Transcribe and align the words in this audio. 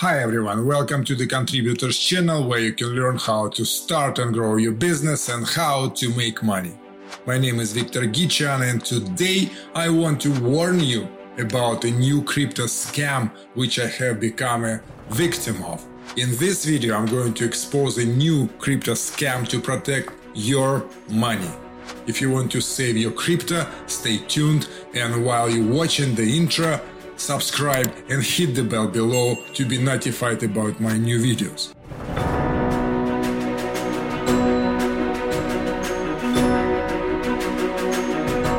Hi 0.00 0.20
everyone, 0.20 0.64
welcome 0.64 1.02
to 1.06 1.16
the 1.16 1.26
Contributors 1.26 1.98
channel 1.98 2.46
where 2.46 2.60
you 2.60 2.72
can 2.72 2.90
learn 2.90 3.16
how 3.16 3.48
to 3.48 3.64
start 3.64 4.20
and 4.20 4.32
grow 4.32 4.54
your 4.54 4.70
business 4.70 5.28
and 5.28 5.44
how 5.44 5.88
to 5.88 6.14
make 6.14 6.40
money. 6.40 6.78
My 7.26 7.36
name 7.36 7.58
is 7.58 7.72
Victor 7.72 8.02
Gichun 8.02 8.62
and 8.70 8.84
today 8.84 9.50
I 9.74 9.88
want 9.88 10.20
to 10.20 10.30
warn 10.40 10.78
you 10.78 11.08
about 11.38 11.82
a 11.82 11.90
new 11.90 12.22
crypto 12.22 12.66
scam 12.66 13.32
which 13.54 13.80
I 13.80 13.88
have 13.88 14.20
become 14.20 14.64
a 14.64 14.80
victim 15.10 15.64
of. 15.64 15.84
In 16.16 16.30
this 16.36 16.64
video, 16.64 16.94
I'm 16.96 17.06
going 17.06 17.34
to 17.34 17.44
expose 17.44 17.98
a 17.98 18.06
new 18.06 18.46
crypto 18.60 18.92
scam 18.92 19.48
to 19.48 19.60
protect 19.60 20.12
your 20.32 20.88
money. 21.08 21.50
If 22.06 22.20
you 22.20 22.30
want 22.30 22.52
to 22.52 22.60
save 22.60 22.96
your 22.96 23.10
crypto, 23.10 23.68
stay 23.88 24.18
tuned 24.28 24.68
and 24.94 25.24
while 25.26 25.50
you're 25.50 25.74
watching 25.74 26.14
the 26.14 26.36
intro, 26.36 26.80
subscribe 27.18 27.92
and 28.08 28.22
hit 28.22 28.54
the 28.54 28.62
bell 28.62 28.88
below 28.88 29.36
to 29.54 29.66
be 29.66 29.78
notified 29.78 30.42
about 30.42 30.80
my 30.80 30.96
new 30.96 31.18
videos. 31.18 31.74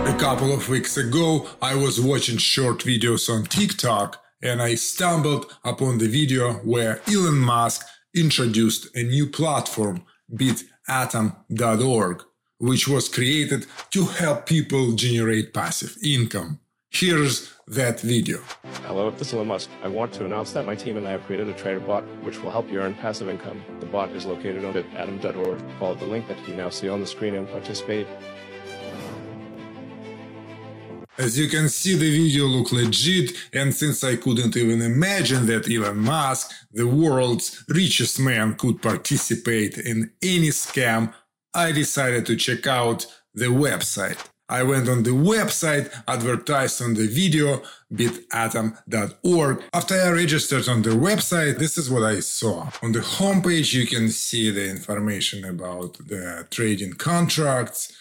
A 0.07 0.17
couple 0.19 0.53
of 0.53 0.67
weeks 0.69 0.97
ago, 0.97 1.47
I 1.61 1.75
was 1.75 1.99
watching 1.99 2.38
short 2.38 2.80
videos 2.80 3.30
on 3.33 3.45
TikTok 3.45 4.21
and 4.41 4.61
I 4.61 4.75
stumbled 4.75 5.57
upon 5.63 5.97
the 5.97 6.07
video 6.07 6.53
where 6.55 7.02
Elon 7.07 7.39
Musk 7.39 7.85
introduced 8.16 8.95
a 8.95 9.03
new 9.03 9.27
platform, 9.27 10.03
bitatom.org, 10.33 12.23
which 12.57 12.88
was 12.88 13.09
created 13.09 13.66
to 13.91 14.05
help 14.05 14.45
people 14.45 14.94
generate 14.94 15.53
passive 15.53 15.97
income. 16.03 16.59
Here's 16.89 17.53
that 17.69 18.01
video. 18.01 18.39
Hello, 18.87 19.11
this 19.11 19.27
is 19.27 19.35
Elon 19.35 19.47
Musk. 19.47 19.69
I 19.83 19.87
want 19.87 20.11
to 20.13 20.25
announce 20.25 20.53
that 20.53 20.65
my 20.65 20.73
team 20.73 20.97
and 20.97 21.07
I 21.07 21.11
have 21.11 21.23
created 21.25 21.47
a 21.49 21.53
trader 21.53 21.79
bot 21.79 22.03
which 22.23 22.41
will 22.41 22.49
help 22.49 22.71
you 22.71 22.79
earn 22.79 22.95
passive 22.95 23.29
income. 23.29 23.61
The 23.79 23.85
bot 23.85 24.09
is 24.09 24.25
located 24.25 24.65
on 24.65 24.73
bitatom.org. 24.73 25.61
Follow 25.79 25.94
the 25.94 26.05
link 26.05 26.27
that 26.27 26.47
you 26.47 26.55
now 26.55 26.69
see 26.69 26.89
on 26.89 26.99
the 26.99 27.05
screen 27.05 27.35
and 27.35 27.47
participate. 27.47 28.07
As 31.19 31.38
you 31.38 31.47
can 31.47 31.69
see, 31.69 31.95
the 31.95 32.09
video 32.09 32.45
look 32.45 32.71
legit, 32.71 33.33
and 33.53 33.75
since 33.75 34.03
I 34.03 34.16
couldn't 34.16 34.55
even 34.55 34.81
imagine 34.81 35.45
that 35.47 35.69
Elon 35.69 35.97
Musk, 35.97 36.49
the 36.72 36.88
world's 36.88 37.63
richest 37.67 38.19
man, 38.19 38.55
could 38.55 38.81
participate 38.81 39.77
in 39.77 40.11
any 40.23 40.47
scam, 40.47 41.13
I 41.53 41.73
decided 41.73 42.25
to 42.27 42.35
check 42.35 42.66
out 42.66 43.05
the 43.33 43.47
website. 43.47 44.17
I 44.50 44.64
went 44.64 44.89
on 44.89 45.03
the 45.03 45.11
website 45.11 45.94
advertised 46.08 46.81
on 46.81 46.95
the 46.95 47.08
video 47.08 47.61
bitatom.org. 47.94 49.64
After 49.73 49.95
I 49.95 50.09
registered 50.09 50.67
on 50.67 50.81
the 50.81 50.89
website, 50.89 51.59
this 51.59 51.78
is 51.78 51.89
what 51.89 52.03
I 52.03 52.19
saw. 52.19 52.69
On 52.81 52.91
the 52.91 53.00
homepage, 53.00 53.73
you 53.73 53.86
can 53.86 54.09
see 54.09 54.50
the 54.50 54.69
information 54.69 55.45
about 55.45 55.94
the 56.08 56.47
trading 56.50 56.94
contracts 56.94 57.95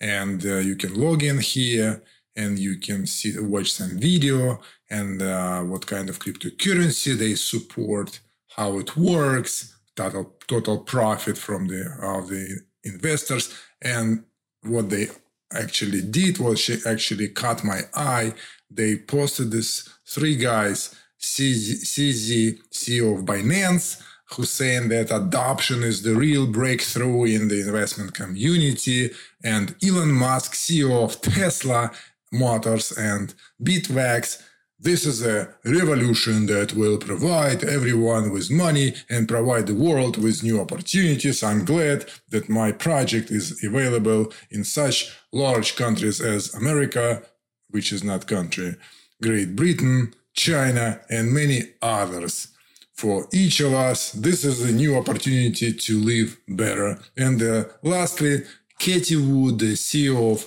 and 0.00 0.44
uh, 0.46 0.58
you 0.58 0.76
can 0.76 0.94
log 0.94 1.22
in 1.22 1.38
here 1.40 2.02
and 2.36 2.58
you 2.58 2.78
can 2.78 3.04
see 3.04 3.36
watch 3.38 3.72
some 3.72 3.98
video 3.98 4.60
and 4.88 5.20
uh, 5.20 5.60
what 5.62 5.86
kind 5.86 6.08
of 6.08 6.20
cryptocurrency 6.20 7.18
they 7.18 7.34
support, 7.34 8.20
how 8.56 8.78
it 8.78 8.96
works, 8.96 9.76
total 9.96 10.32
total 10.46 10.78
profit 10.78 11.36
from 11.36 11.66
the 11.66 11.82
of 12.00 12.28
the 12.28 12.60
investors 12.84 13.52
and 13.82 14.24
what 14.62 14.88
they 14.90 15.08
actually 15.52 16.02
did 16.02 16.38
was 16.38 16.60
she 16.60 16.78
actually 16.86 17.28
caught 17.28 17.64
my 17.64 17.82
eye. 17.94 18.34
They 18.70 18.96
posted 18.96 19.50
this 19.50 19.88
three 20.06 20.36
guys, 20.36 20.94
CZ, 21.20 21.84
CZ 21.84 22.58
CEO 22.72 23.18
of 23.18 23.24
Binance, 23.24 24.02
who's 24.30 24.50
saying 24.50 24.88
that 24.88 25.10
adoption 25.10 25.82
is 25.82 26.02
the 26.02 26.14
real 26.14 26.46
breakthrough 26.46 27.24
in 27.24 27.48
the 27.48 27.60
investment 27.60 28.14
community, 28.14 29.10
and 29.42 29.74
Elon 29.82 30.12
Musk, 30.12 30.52
CEO 30.54 31.02
of 31.02 31.20
Tesla 31.22 31.90
Motors 32.30 32.92
and 32.92 33.34
Bitwax. 33.62 34.42
This 34.80 35.04
is 35.04 35.26
a 35.26 35.56
revolution 35.64 36.46
that 36.46 36.72
will 36.72 36.98
provide 36.98 37.64
everyone 37.64 38.30
with 38.30 38.48
money 38.48 38.94
and 39.10 39.26
provide 39.26 39.66
the 39.66 39.74
world 39.74 40.16
with 40.16 40.44
new 40.44 40.60
opportunities. 40.60 41.42
I'm 41.42 41.64
glad 41.64 42.04
that 42.28 42.48
my 42.48 42.70
project 42.70 43.28
is 43.32 43.64
available 43.64 44.32
in 44.52 44.62
such 44.62 45.12
large 45.32 45.74
countries 45.74 46.20
as 46.20 46.54
America, 46.54 47.22
which 47.70 47.90
is 47.92 48.04
not 48.04 48.28
country, 48.28 48.76
Great 49.20 49.56
Britain, 49.56 50.14
China, 50.34 51.00
and 51.10 51.32
many 51.32 51.62
others. 51.82 52.46
For 52.94 53.26
each 53.32 53.58
of 53.58 53.74
us, 53.74 54.12
this 54.12 54.44
is 54.44 54.62
a 54.62 54.72
new 54.72 54.96
opportunity 54.96 55.72
to 55.72 55.98
live 55.98 56.38
better. 56.46 57.00
And 57.16 57.42
uh, 57.42 57.64
lastly, 57.82 58.44
Cathie 58.78 59.16
Wood, 59.16 59.58
the 59.58 59.72
CEO 59.74 60.32
of 60.32 60.46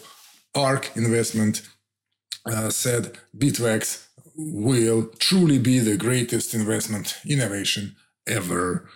ARK 0.56 0.96
Investment, 0.96 1.64
uh, 2.46 2.70
said 2.70 3.18
Bitwax 3.38 4.08
will 4.52 5.10
truly 5.20 5.60
be 5.60 5.80
the 5.80 5.98
greatest 5.98 6.54
investment 6.54 7.18
innovation 7.26 7.96
ever. 8.28 8.88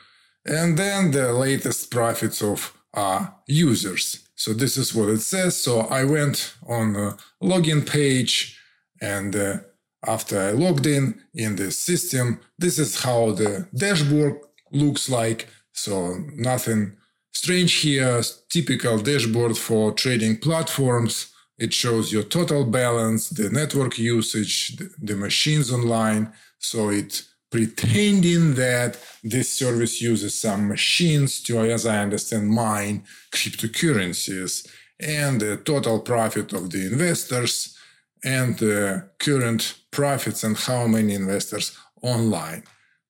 And 0.45 0.77
then 0.77 1.11
the 1.11 1.33
latest 1.33 1.91
profits 1.91 2.41
of 2.41 2.73
uh, 2.93 3.27
users. 3.47 4.27
So 4.35 4.53
this 4.53 4.77
is 4.77 4.93
what 4.93 5.09
it 5.09 5.21
says. 5.21 5.57
So 5.57 5.81
I 5.81 6.03
went 6.03 6.55
on 6.67 6.93
the 6.93 7.17
login 7.41 7.87
page 7.87 8.59
and 9.01 9.35
uh, 9.35 9.57
after 10.05 10.39
I 10.39 10.51
logged 10.51 10.85
in 10.85 11.21
in 11.33 11.55
the 11.55 11.71
system, 11.71 12.39
this 12.57 12.77
is 12.77 13.03
how 13.03 13.31
the 13.31 13.67
dashboard 13.75 14.39
looks 14.71 15.09
like. 15.09 15.47
So 15.73 16.17
nothing 16.35 16.95
strange 17.33 17.73
here, 17.73 18.21
typical 18.49 18.97
dashboard 18.99 19.57
for 19.57 19.91
trading 19.91 20.37
platforms. 20.37 21.31
It 21.57 21.73
shows 21.73 22.11
your 22.11 22.23
total 22.23 22.65
balance, 22.65 23.29
the 23.29 23.49
network 23.49 23.97
usage, 23.97 24.75
the, 24.99 25.15
machines 25.15 25.71
online. 25.71 26.33
So 26.59 26.89
it 26.89 27.23
pretending 27.49 28.55
that 28.55 28.97
this 29.23 29.57
service 29.57 30.01
uses 30.01 30.37
some 30.37 30.67
machines 30.67 31.41
to, 31.43 31.59
as 31.59 31.85
I 31.85 31.99
understand, 31.99 32.49
mine 32.49 33.05
cryptocurrencies 33.31 34.67
and 34.99 35.39
the 35.39 35.57
total 35.57 35.99
profit 35.99 36.51
of 36.51 36.71
the 36.71 36.85
investors 36.85 37.77
and 38.23 38.57
the 38.57 39.09
current 39.19 39.75
profits 39.91 40.43
and 40.43 40.57
how 40.57 40.87
many 40.87 41.13
investors 41.13 41.77
online. 42.01 42.63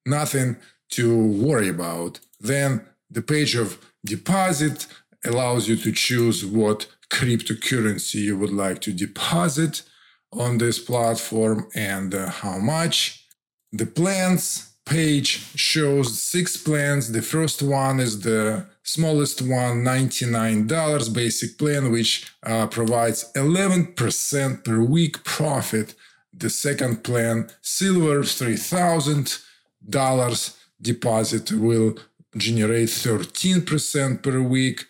Nothing 0.05 0.57
to 0.91 1.17
worry 1.17 1.69
about. 1.69 2.19
Then 2.39 2.85
the 3.09 3.21
page 3.21 3.55
of 3.55 3.79
deposit 4.05 4.87
allows 5.25 5.67
you 5.67 5.75
to 5.77 5.91
choose 5.91 6.45
what 6.45 6.87
cryptocurrency 7.09 8.15
you 8.15 8.37
would 8.37 8.53
like 8.53 8.81
to 8.81 8.93
deposit 8.93 9.83
on 10.33 10.57
this 10.57 10.79
platform 10.79 11.69
and 11.75 12.13
uh, 12.13 12.29
how 12.29 12.57
much. 12.57 13.25
The 13.71 13.85
plans 13.85 14.75
page 14.85 15.51
shows 15.55 16.21
six 16.21 16.57
plans. 16.57 17.11
The 17.11 17.21
first 17.21 17.61
one 17.63 17.99
is 17.99 18.21
the 18.21 18.65
smallest 18.83 19.41
one, 19.41 19.83
$99 19.83 21.13
basic 21.13 21.57
plan, 21.57 21.91
which 21.91 22.31
uh, 22.43 22.67
provides 22.67 23.31
11% 23.35 24.63
per 24.63 24.79
week 24.81 25.23
profit. 25.23 25.95
The 26.31 26.49
second 26.49 27.03
plan, 27.03 27.49
silver, 27.61 28.21
$3,000 28.21 30.57
deposit 30.81 31.51
will 31.51 31.97
generate 32.37 32.89
13% 32.89 34.21
per 34.21 34.41
week. 34.41 34.85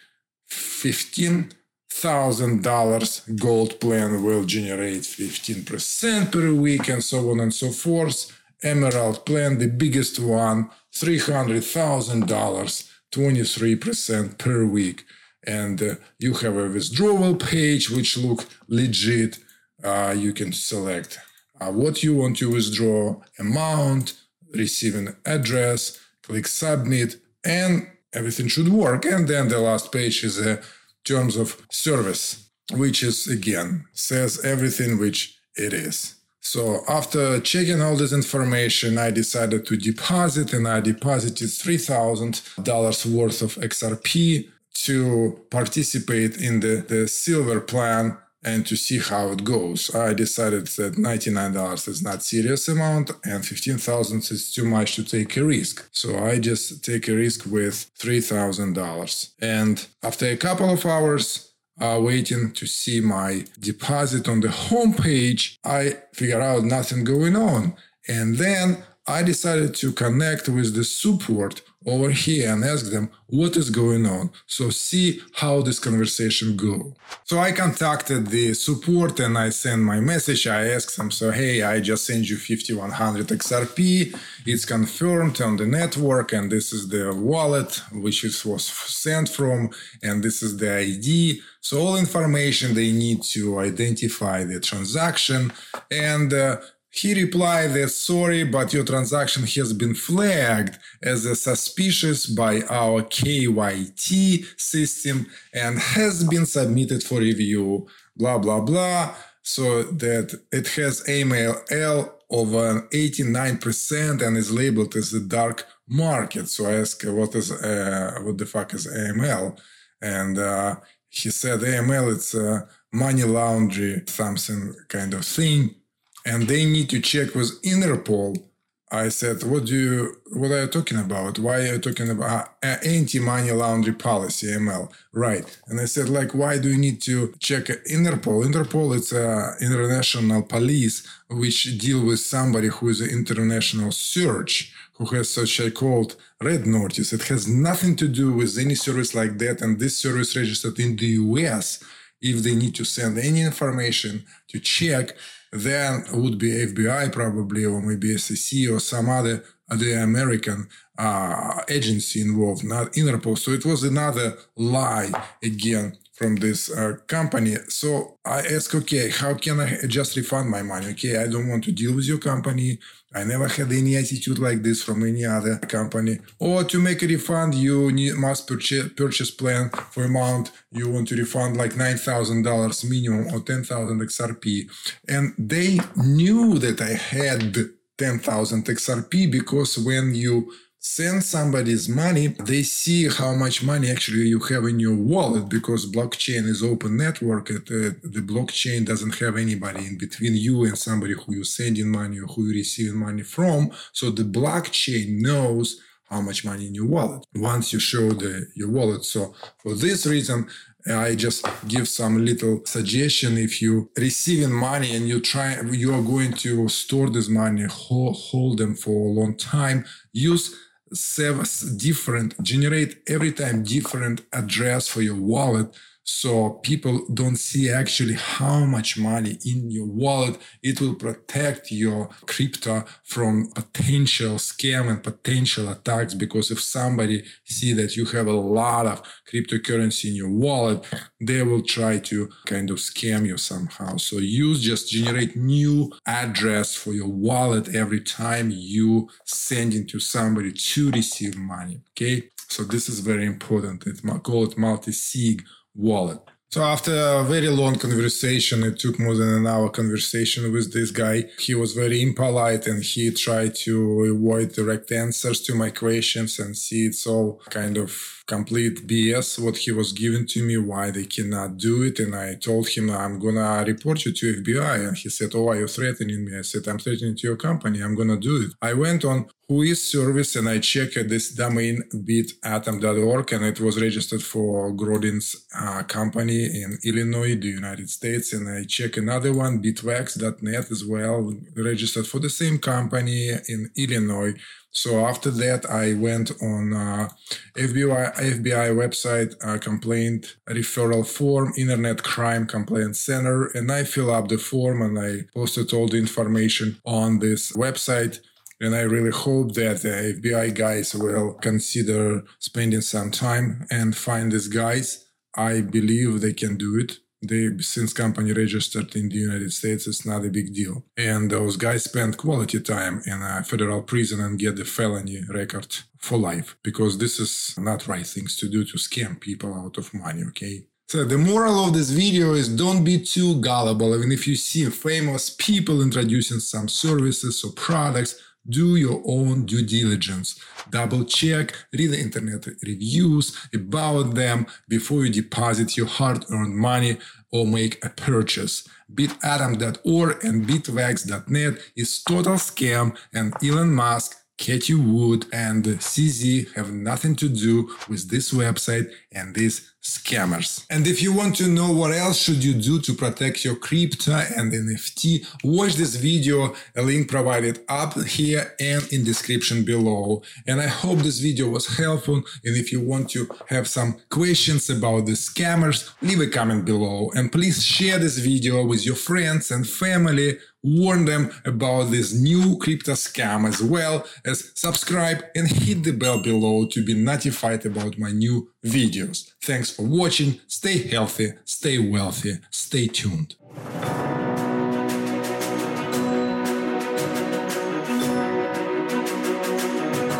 15 0.47 1.51
thousand 2.01 2.61
dollars 2.61 3.21
gold 3.47 3.79
plan 3.79 4.23
will 4.23 4.43
generate 4.43 5.03
15% 5.03 6.31
per 6.31 6.53
week 6.53 6.89
and 6.89 7.03
so 7.03 7.31
on 7.31 7.39
and 7.39 7.53
so 7.53 7.69
forth. 7.71 8.17
Emerald 8.63 9.25
plan 9.25 9.57
the 9.59 9.67
biggest 9.67 10.19
one 10.19 10.69
$300000 10.93 12.91
23% 13.11 14.37
per 14.37 14.65
week. 14.65 15.05
And 15.47 15.81
uh, 15.81 15.95
you 16.19 16.33
have 16.33 16.57
a 16.57 16.67
withdrawal 16.67 17.35
page 17.35 17.89
which 17.89 18.17
look 18.17 18.45
legit. 18.67 19.39
Uh, 19.83 20.13
you 20.17 20.33
can 20.33 20.51
select 20.51 21.19
uh, 21.61 21.71
what 21.71 22.03
you 22.03 22.15
want 22.15 22.37
to 22.37 22.51
withdraw 22.51 23.21
amount 23.39 24.13
receiving 24.53 25.15
address 25.25 25.99
click 26.23 26.47
submit 26.47 27.17
and 27.45 27.87
everything 28.11 28.47
should 28.47 28.69
work. 28.69 29.05
And 29.05 29.27
then 29.27 29.47
the 29.47 29.59
last 29.59 29.91
page 29.91 30.23
is 30.23 30.39
a 30.39 30.61
terms 31.05 31.35
of 31.37 31.61
service, 31.69 32.49
which 32.73 33.03
is 33.03 33.27
again 33.27 33.85
says 33.93 34.43
everything 34.43 34.97
which 34.97 35.37
it 35.55 35.73
is. 35.73 36.15
So 36.41 36.83
after 36.87 37.39
checking 37.39 37.81
all 37.81 37.95
this 37.95 38.13
information, 38.13 38.99
I 38.99 39.09
decided 39.09 39.65
to 39.65 39.77
deposit 39.77 40.53
and 40.53 40.67
I 40.67 40.79
deposited 40.79 41.47
$3,000 41.47 43.05
worth 43.07 43.41
of 43.41 43.55
XRP 43.55 44.49
to 44.75 45.39
participate 45.49 46.37
in 46.39 46.59
the, 46.59 46.85
the 46.87 47.07
silver 47.07 47.59
plan 47.61 48.17
and 48.45 48.65
to 48.67 48.75
see 48.77 48.99
how 48.99 49.31
it 49.31 49.43
goes. 49.43 49.93
I 49.93 50.13
decided 50.13 50.67
that 50.67 50.93
$99 50.93 51.87
is 51.87 52.03
not 52.03 52.23
serious 52.23 52.67
amount 52.67 53.11
and 53.25 53.43
15,000 53.43 54.19
is 54.31 54.53
too 54.53 54.65
much 54.65 54.95
to 54.95 55.03
take 55.03 55.35
a 55.35 55.43
risk. 55.43 55.89
So 55.91 56.17
I 56.23 56.39
just 56.39 56.85
take 56.85 57.07
a 57.07 57.15
risk 57.15 57.45
with 57.47 57.91
$3,000. 57.99 59.33
And 59.41 59.85
after 60.03 60.27
a 60.27 60.37
couple 60.37 60.69
of 60.69 60.85
hours, 60.85 61.53
uh, 61.81 61.99
waiting 62.01 62.51
to 62.53 62.65
see 62.65 63.01
my 63.01 63.43
deposit 63.59 64.29
on 64.29 64.39
the 64.39 64.47
homepage, 64.47 65.57
I 65.65 65.97
figure 66.13 66.39
out 66.39 66.63
nothing 66.63 67.03
going 67.03 67.35
on. 67.35 67.75
And 68.07 68.37
then 68.37 68.83
I 69.07 69.23
decided 69.23 69.75
to 69.75 69.91
connect 69.91 70.47
with 70.49 70.75
the 70.75 70.83
support 70.83 71.61
over 71.85 72.09
here 72.09 72.51
and 72.51 72.63
ask 72.63 72.91
them 72.91 73.09
what 73.27 73.55
is 73.55 73.69
going 73.69 74.05
on. 74.05 74.31
So 74.47 74.69
see 74.69 75.21
how 75.35 75.61
this 75.61 75.79
conversation 75.79 76.55
go. 76.55 76.95
So 77.23 77.39
I 77.39 77.51
contacted 77.51 78.27
the 78.27 78.53
support 78.53 79.19
and 79.19 79.37
I 79.37 79.49
sent 79.49 79.81
my 79.81 79.99
message. 79.99 80.47
I 80.47 80.67
asked 80.69 80.97
them, 80.97 81.11
so 81.11 81.31
hey, 81.31 81.61
I 81.63 81.79
just 81.79 82.05
sent 82.05 82.29
you 82.29 82.37
5100 82.37 83.27
XRP. 83.27 84.17
It's 84.45 84.65
confirmed 84.65 85.41
on 85.41 85.57
the 85.57 85.67
network 85.67 86.33
and 86.33 86.51
this 86.51 86.73
is 86.73 86.89
the 86.89 87.13
wallet 87.13 87.81
which 87.91 88.23
it 88.23 88.45
was 88.45 88.65
sent 88.65 89.29
from 89.29 89.69
and 90.01 90.23
this 90.23 90.41
is 90.41 90.57
the 90.57 90.77
ID. 90.77 91.41
So 91.61 91.79
all 91.79 91.97
information 91.97 92.73
they 92.73 92.91
need 92.91 93.23
to 93.33 93.59
identify 93.59 94.43
the 94.43 94.59
transaction 94.59 95.51
and 95.91 96.33
uh, 96.33 96.57
he 96.95 97.13
replied 97.13 97.73
that 97.73 97.89
sorry, 97.89 98.45
but 98.45 98.71
your 98.73 98.85
transaction 98.85 99.43
has 99.43 99.73
been 99.73 99.93
flagged 99.93 100.77
as 101.03 101.25
a 101.25 101.35
suspicious 101.35 102.25
by 102.25 102.61
our 102.69 103.01
KYT 103.03 104.45
system 104.57 105.27
and 105.53 105.77
has 105.77 106.23
been 106.23 106.45
submitted 106.45 107.03
for 107.03 107.19
review, 107.19 107.85
blah, 108.15 108.37
blah, 108.37 108.61
blah. 108.61 109.13
So 109.41 109.83
that 109.83 110.39
it 110.53 110.69
has 110.69 111.03
AML 111.03 112.11
over 112.29 112.87
89% 112.93 114.25
and 114.25 114.37
is 114.37 114.51
labeled 114.51 114.95
as 114.95 115.13
a 115.13 115.19
dark 115.19 115.67
market. 115.89 116.47
So 116.47 116.65
I 116.65 116.75
asked, 116.75 117.05
what 117.05 117.35
is, 117.35 117.51
uh, 117.51 118.19
what 118.21 118.37
the 118.37 118.45
fuck 118.45 118.73
is 118.73 118.87
AML? 118.87 119.59
And 120.01 120.39
uh, 120.39 120.77
he 121.09 121.29
said 121.29 121.59
AML, 121.59 122.15
it's 122.15 122.33
a 122.33 122.69
money 122.93 123.23
laundry, 123.23 124.03
something 124.07 124.73
kind 124.87 125.13
of 125.13 125.25
thing 125.25 125.75
and 126.25 126.47
they 126.47 126.65
need 126.65 126.89
to 126.89 126.99
check 126.99 127.35
with 127.35 127.61
Interpol. 127.61 128.43
I 128.91 129.09
said, 129.09 129.43
"What 129.43 129.65
do 129.65 129.75
you? 129.75 130.15
What 130.39 130.51
are 130.51 130.61
you 130.61 130.67
talking 130.67 130.99
about? 130.99 131.39
Why 131.39 131.55
are 131.61 131.73
you 131.73 131.79
talking 131.79 132.09
about 132.09 132.49
uh, 132.63 132.77
anti-money 132.83 133.51
laundering 133.51 133.97
policy 133.97 134.47
(ML)?" 134.47 134.91
Right? 135.11 135.45
And 135.67 135.79
I 135.79 135.85
said, 135.85 136.07
"Like, 136.07 136.33
why 136.33 136.59
do 136.59 136.69
you 136.69 136.77
need 136.77 137.01
to 137.03 137.33
check 137.39 137.65
Interpol? 137.97 138.45
Interpol 138.45 138.95
is 138.95 139.11
a 139.11 139.55
international 139.59 140.43
police 140.43 141.05
which 141.29 141.77
deal 141.77 142.05
with 142.05 142.19
somebody 142.19 142.67
who 142.67 142.89
is 142.89 143.01
an 143.01 143.09
international 143.09 143.91
search." 143.91 144.71
Who 144.97 145.05
has 145.07 145.29
such 145.29 145.59
a 145.59 145.69
called 145.71 146.15
red 146.41 146.65
notice? 146.65 147.11
It 147.11 147.23
has 147.23 147.49
nothing 147.49 147.97
to 147.97 148.07
do 148.07 148.31
with 148.31 148.57
any 148.57 148.75
service 148.75 149.13
like 149.13 149.39
that, 149.39 149.61
and 149.61 149.77
this 149.77 149.97
service 149.99 150.37
registered 150.37 150.79
in 150.79 150.95
the 150.95 151.07
US. 151.25 151.83
If 152.21 152.43
they 152.43 152.55
need 152.55 152.75
to 152.75 152.85
send 152.85 153.17
any 153.17 153.41
information 153.41 154.23
to 154.47 154.59
check, 154.59 155.17
then 155.55 156.05
would 156.11 156.37
be 156.37 156.51
FBI 156.51 157.11
probably, 157.11 157.65
or 157.65 157.81
maybe 157.81 158.17
SEC 158.17 158.69
or 158.69 158.79
some 158.79 159.09
other 159.09 159.43
the 159.69 159.93
American 159.93 160.67
uh, 160.97 161.61
agency 161.69 162.21
involved, 162.21 162.63
not 162.63 162.93
Interpol. 162.93 163.37
So 163.37 163.51
it 163.51 163.65
was 163.65 163.83
another 163.83 164.37
lie 164.55 165.11
again 165.43 165.97
from 166.15 166.37
this 166.37 166.71
uh, 166.71 166.95
company. 167.07 167.55
So 167.67 168.17
I 168.25 168.39
ask, 168.39 168.73
okay, 168.73 169.09
how 169.09 169.33
can 169.33 169.59
I 169.59 169.85
just 169.85 170.15
refund 170.15 170.49
my 170.49 170.63
money? 170.63 170.87
Okay, 170.91 171.17
I 171.17 171.27
don't 171.27 171.49
want 171.49 171.65
to 171.65 171.73
deal 171.73 171.93
with 171.93 172.05
your 172.07 172.19
company. 172.19 172.79
I 173.13 173.23
never 173.23 173.47
had 173.47 173.71
any 173.71 173.97
attitude 173.97 174.39
like 174.39 174.63
this 174.63 174.81
from 174.81 175.05
any 175.05 175.25
other 175.25 175.57
company. 175.57 176.19
Or 176.39 176.63
to 176.63 176.79
make 176.79 177.03
a 177.03 177.07
refund, 177.07 177.53
you 177.55 177.91
need, 177.91 178.15
must 178.15 178.47
purchase 178.47 178.91
purchase 178.95 179.31
plan 179.31 179.69
for 179.91 180.03
amount 180.03 180.51
you 180.71 180.89
want 180.89 181.07
to 181.09 181.15
refund 181.15 181.57
like 181.57 181.75
nine 181.75 181.97
thousand 181.97 182.43
dollars 182.43 182.83
minimum 182.83 183.33
or 183.33 183.41
ten 183.41 183.63
thousand 183.63 183.99
XRP. 183.99 184.69
And 185.07 185.33
they 185.37 185.79
knew 185.95 186.59
that 186.59 186.81
I 186.81 186.93
had 186.93 187.55
ten 187.97 188.19
thousand 188.19 188.65
XRP 188.65 189.31
because 189.31 189.77
when 189.77 190.15
you 190.15 190.51
send 190.87 191.23
somebody's 191.23 191.89
money, 191.89 192.27
they 192.27 192.61
see 192.61 193.09
how 193.09 193.33
much 193.33 193.63
money 193.63 193.89
actually 193.89 194.27
you 194.27 194.39
have 194.39 194.65
in 194.65 194.79
your 194.79 194.95
wallet 194.95 195.49
because 195.49 195.91
blockchain 195.91 196.45
is 196.45 196.61
open 196.61 196.95
network. 196.95 197.49
Uh, 197.49 197.89
the 198.15 198.23
blockchain 198.23 198.85
doesn't 198.85 199.15
have 199.17 199.35
anybody 199.35 199.87
in 199.87 199.97
between 199.97 200.35
you 200.35 200.63
and 200.63 200.77
somebody 200.77 201.13
who 201.13 201.33
you're 201.33 201.43
sending 201.43 201.89
money 201.89 202.19
or 202.19 202.27
who 202.27 202.43
you're 202.43 202.53
receiving 202.53 202.99
money 202.99 203.23
from. 203.23 203.71
So 203.93 204.11
the 204.11 204.21
blockchain 204.21 205.21
knows 205.21 205.81
how 206.11 206.21
much 206.21 206.45
money 206.45 206.67
in 206.67 206.75
your 206.75 206.85
wallet 206.85 207.25
once 207.33 207.73
you 207.73 207.79
show 207.79 208.11
the 208.11 208.45
your 208.53 208.69
wallet. 208.69 209.03
So 209.05 209.33
for 209.63 209.73
this 209.73 210.05
reason, 210.05 210.47
I 210.87 211.15
just 211.15 211.47
give 211.67 211.87
some 211.87 212.23
little 212.23 212.63
suggestion. 212.63 213.39
If 213.39 213.59
you 213.59 213.89
receiving 213.97 214.53
money 214.53 214.95
and 214.95 215.07
you 215.07 215.19
try, 215.19 215.59
you 215.61 215.95
are 215.95 216.03
going 216.03 216.33
to 216.33 216.69
store 216.69 217.09
this 217.09 217.27
money, 217.27 217.63
hold, 217.63 218.15
hold 218.17 218.59
them 218.59 218.75
for 218.75 219.07
a 219.07 219.13
long 219.19 219.35
time. 219.35 219.83
Use 220.13 220.55
seven 220.93 221.45
different, 221.77 222.41
generate 222.43 222.97
every 223.07 223.31
time 223.31 223.63
different 223.63 224.21
address 224.33 224.87
for 224.87 225.01
your 225.01 225.15
wallet 225.15 225.75
so 226.07 226.59
people 226.61 227.03
don't 227.11 227.35
see 227.35 227.71
actually 227.71 228.13
how 228.13 228.63
much 228.63 228.95
money 228.95 229.39
in 229.43 229.71
your 229.71 229.87
wallet. 229.87 230.37
It 230.61 230.79
will 230.79 230.93
protect 230.93 231.71
your 231.71 232.09
crypto 232.27 232.85
from 233.03 233.49
potential 233.55 234.35
scam 234.35 234.87
and 234.87 235.01
potential 235.03 235.67
attacks 235.67 236.13
because 236.13 236.51
if 236.51 236.61
somebody 236.61 237.23
see 237.43 237.73
that 237.73 237.97
you 237.97 238.05
have 238.05 238.27
a 238.27 238.33
lot 238.33 238.85
of 238.85 239.01
cryptocurrency 239.27 240.09
in 240.09 240.15
your 240.15 240.29
wallet 240.29 240.85
they 241.19 241.41
will 241.41 241.63
try 241.63 241.97
to 241.97 242.29
kind 242.45 242.69
of 242.69 242.77
scam 242.77 243.25
you 243.25 243.37
somehow. 243.37 243.97
So 243.97 244.17
use 244.17 244.61
just 244.61 244.91
generate 244.91 245.35
new 245.35 245.91
address 246.05 246.75
for 246.75 246.93
your 246.93 247.09
wallet 247.09 247.73
every 247.73 248.01
time 248.01 248.51
you 248.51 249.09
send 249.23 249.73
it 249.73 249.89
to 249.89 249.99
somebody 249.99 250.51
to 250.51 250.91
receive 250.91 251.35
money 251.35 251.81
okay? 251.91 252.29
So 252.47 252.63
this 252.63 252.89
is 252.89 252.99
very 252.99 253.25
important. 253.25 253.87
It's 253.87 254.01
called 254.23 254.55
multi-sig 254.55 255.43
wallet. 255.75 256.19
So 256.55 256.63
after 256.63 256.93
a 256.93 257.23
very 257.25 257.49
long 257.49 257.75
conversation, 257.75 258.63
it 258.63 258.79
took 258.79 258.97
more 258.97 259.13
than 259.13 259.27
an 259.27 259.45
hour 259.45 259.67
conversation 259.67 260.53
with 260.53 260.71
this 260.71 260.89
guy. 260.89 261.25
He 261.37 261.53
was 261.53 261.73
very 261.73 262.01
impolite 262.01 262.65
and 262.67 262.81
he 262.81 263.11
tried 263.11 263.55
to 263.65 264.05
avoid 264.05 264.53
direct 264.53 264.89
answers 264.93 265.41
to 265.41 265.53
my 265.53 265.69
questions 265.69 266.39
and 266.39 266.55
see 266.55 266.85
it's 266.85 267.05
all 267.05 267.41
kind 267.49 267.75
of 267.77 267.91
complete 268.25 268.87
BS 268.87 269.37
what 269.37 269.57
he 269.57 269.71
was 269.71 269.91
giving 269.91 270.25
to 270.27 270.43
me, 270.43 270.55
why 270.55 270.91
they 270.91 271.05
cannot 271.05 271.57
do 271.57 271.83
it. 271.83 271.99
And 271.99 272.15
I 272.15 272.35
told 272.35 272.69
him, 272.69 272.89
I'm 272.89 273.19
gonna 273.19 273.65
report 273.67 274.05
you 274.05 274.13
to 274.13 274.41
FBI. 274.41 274.87
And 274.87 274.97
he 274.97 275.09
said, 275.09 275.31
Oh, 275.35 275.49
are 275.49 275.57
you 275.57 275.67
threatening 275.67 276.23
me? 276.23 276.37
I 276.37 276.41
said, 276.41 276.69
I'm 276.69 276.79
threatening 276.79 277.17
to 277.17 277.27
your 277.27 277.35
company. 277.35 277.81
I'm 277.81 277.95
gonna 277.95 278.17
do 278.17 278.43
it. 278.43 278.51
I 278.61 278.73
went 278.73 279.03
on 279.03 279.27
Whois 279.47 279.75
service 279.75 280.35
and 280.35 280.49
I 280.49 280.57
checked 280.57 281.07
this 281.07 281.29
domain 281.29 281.83
bitatom.org 281.93 283.31
and 283.31 283.45
it 283.45 283.59
was 283.59 283.79
registered 283.79 284.23
for 284.23 284.71
Grodin's 284.71 285.45
uh, 285.55 285.83
company 285.83 286.45
in 286.45 286.79
Illinois, 286.83 287.35
the 287.35 287.49
United 287.49 287.91
States. 287.91 288.33
And 288.33 288.49
I 288.49 288.63
checked 288.63 288.97
another 288.97 289.33
one, 289.33 289.61
bitwax.net 289.61 290.71
as 290.71 290.83
well, 290.83 291.31
registered 291.55 292.07
for 292.07 292.19
the 292.19 292.29
same 292.29 292.57
company 292.57 293.33
in 293.47 293.69
Illinois. 293.77 294.33
So 294.71 295.05
after 295.05 295.29
that, 295.29 295.69
I 295.69 295.93
went 295.93 296.31
on 296.41 296.73
uh, 296.73 297.09
FBI, 297.55 298.15
FBI 298.15 298.75
website, 298.75 299.35
uh, 299.45 299.59
complaint 299.59 300.37
referral 300.49 301.05
form, 301.07 301.53
Internet 301.55 302.01
Crime 302.01 302.47
Complaint 302.47 302.97
Center, 302.97 303.45
and 303.53 303.71
I 303.71 303.83
fill 303.83 304.09
up 304.11 304.27
the 304.27 304.39
form 304.39 304.81
and 304.81 304.97
I 304.97 305.27
posted 305.35 305.71
all 305.71 305.87
the 305.87 305.97
information 305.97 306.77
on 306.83 307.19
this 307.19 307.51
website. 307.51 308.19
And 308.61 308.75
I 308.75 308.81
really 308.81 309.11
hope 309.11 309.53
that 309.55 309.81
the 309.81 310.19
FBI 310.21 310.53
guys 310.53 310.95
will 310.95 311.33
consider 311.33 312.23
spending 312.39 312.81
some 312.81 313.11
time 313.11 313.65
and 313.69 313.95
find 313.95 314.31
these 314.31 314.47
guys. 314.47 315.05
I 315.35 315.61
believe 315.61 316.21
they 316.21 316.33
can 316.33 316.57
do 316.57 316.79
it 316.79 316.99
they 317.27 317.49
since 317.59 317.93
company 317.93 318.31
registered 318.33 318.95
in 318.95 319.09
the 319.09 319.15
United 319.15 319.51
States, 319.53 319.87
it's 319.87 320.05
not 320.05 320.25
a 320.25 320.29
big 320.29 320.53
deal. 320.53 320.85
And 320.97 321.31
those 321.31 321.57
guys 321.57 321.83
spend 321.83 322.17
quality 322.17 322.59
time 322.59 323.01
in 323.05 323.21
a 323.21 323.43
federal 323.43 323.81
prison 323.81 324.21
and 324.21 324.39
get 324.39 324.55
the 324.55 324.65
felony 324.65 325.21
record 325.29 325.75
for 325.99 326.17
life 326.17 326.55
because 326.63 326.97
this 326.97 327.19
is 327.19 327.55
not 327.57 327.87
right 327.87 328.05
things 328.05 328.35
to 328.37 328.49
do 328.49 328.63
to 328.65 328.77
scam 328.77 329.19
people 329.19 329.53
out 329.53 329.77
of 329.77 329.93
money. 329.93 330.23
Okay. 330.29 330.67
So 330.87 331.03
the 331.03 331.17
moral 331.17 331.65
of 331.65 331.73
this 331.73 331.89
video 331.89 332.33
is 332.33 332.47
don't 332.47 332.83
be 332.83 332.99
too 333.03 333.41
gullible. 333.41 333.95
Even 333.95 334.11
if 334.11 334.27
you 334.27 334.35
see 334.35 334.69
famous 334.69 335.31
people 335.31 335.81
introducing 335.81 336.39
some 336.39 336.67
services 336.67 337.43
or 337.43 337.51
products, 337.53 338.21
do 338.47 338.75
your 338.75 339.01
own 339.05 339.45
due 339.45 339.65
diligence. 339.65 340.39
Double 340.69 341.05
check, 341.05 341.53
read 341.73 341.91
the 341.91 341.99
internet 341.99 342.45
reviews 342.63 343.35
about 343.53 344.15
them 344.15 344.45
before 344.67 345.05
you 345.05 345.11
deposit 345.11 345.77
your 345.77 345.87
hard 345.87 346.25
earned 346.31 346.55
money 346.55 346.97
or 347.31 347.45
make 347.45 347.83
a 347.83 347.89
purchase. 347.89 348.67
BitAtom.org 348.93 350.23
and 350.23 350.45
Bitwax.net 350.45 351.59
is 351.75 352.03
total 352.03 352.35
scam 352.35 352.95
and 353.13 353.33
Elon 353.43 353.73
Musk 353.73 354.15
Cathie 354.37 354.75
Wood 354.75 355.25
and 355.31 355.63
CZ 355.63 356.53
have 356.55 356.71
nothing 356.71 357.15
to 357.15 357.29
do 357.29 357.69
with 357.87 358.09
this 358.09 358.33
website 358.33 358.91
and 359.15 359.33
these 359.33 359.73
scammers. 359.81 360.65
And 360.69 360.87
if 360.87 361.01
you 361.01 361.13
want 361.13 361.35
to 361.37 361.47
know 361.47 361.71
what 361.71 361.91
else 361.91 362.17
should 362.17 362.43
you 362.43 362.53
do 362.53 362.81
to 362.81 362.93
protect 362.93 363.45
your 363.45 363.55
crypto 363.55 364.13
and 364.35 364.51
NFT, 364.51 365.25
watch 365.43 365.75
this 365.75 365.95
video, 365.95 366.55
a 366.75 366.81
link 366.81 367.07
provided 367.07 367.59
up 367.69 367.93
here 368.03 368.53
and 368.59 368.83
in 368.91 369.03
description 369.03 369.63
below. 369.63 370.23
And 370.47 370.59
I 370.59 370.67
hope 370.67 370.99
this 370.99 371.19
video 371.19 371.49
was 371.49 371.77
helpful. 371.77 372.15
And 372.15 372.57
if 372.57 372.71
you 372.71 372.81
want 372.81 373.11
to 373.11 373.29
have 373.47 373.67
some 373.67 373.97
questions 374.09 374.69
about 374.69 375.05
the 375.05 375.13
scammers, 375.13 375.91
leave 376.01 376.19
a 376.19 376.27
comment 376.27 376.65
below. 376.65 377.11
And 377.15 377.31
please 377.31 377.63
share 377.63 377.99
this 377.99 378.17
video 378.17 378.65
with 378.65 378.85
your 378.85 378.95
friends 378.95 379.51
and 379.51 379.67
family 379.67 380.39
warn 380.65 381.05
them 381.05 381.31
about 381.45 381.91
this 381.91 382.13
new 382.13 382.57
crypto 382.57 382.93
scam 382.93 383.47
as 383.47 383.61
well 383.61 384.05
as 384.25 384.51
subscribe 384.55 385.23
and 385.35 385.47
hit 385.47 385.83
the 385.83 385.91
bell 385.91 386.19
below 386.19 386.65
to 386.65 386.83
be 386.83 386.95
notified 386.95 387.65
about 387.65 387.99
my 387.99 388.11
new 388.11 388.49
videos. 388.65 389.31
Thanks 389.41 389.69
for 389.69 389.83
watching, 389.83 390.39
stay 390.47 390.87
healthy, 390.87 391.33
stay 391.45 391.77
wealthy, 391.77 392.39
stay 392.49 392.87
tuned. 392.87 393.35